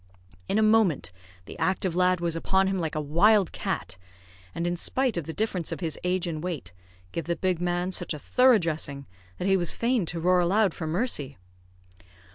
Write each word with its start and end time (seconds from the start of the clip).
In 0.49 0.57
a 0.57 0.63
moment 0.63 1.11
the 1.45 1.59
active 1.59 1.95
lad 1.95 2.19
was 2.21 2.35
upon 2.35 2.65
him 2.65 2.79
like 2.79 2.95
a 2.95 2.99
wild 2.99 3.51
cat, 3.51 3.99
and 4.55 4.65
in 4.65 4.75
spite 4.75 5.15
of 5.15 5.25
the 5.27 5.31
difference 5.31 5.71
of 5.71 5.79
his 5.79 5.99
age 6.03 6.25
and 6.25 6.43
weight, 6.43 6.73
gave 7.11 7.25
the 7.25 7.35
big 7.35 7.61
man 7.61 7.91
such 7.91 8.11
a 8.15 8.17
thorough 8.17 8.57
dressing 8.57 9.05
that 9.37 9.47
he 9.47 9.55
was 9.55 9.73
fain 9.73 10.07
to 10.07 10.19
roar 10.19 10.39
aloud 10.39 10.73
for 10.73 10.87
mercy. 10.87 11.37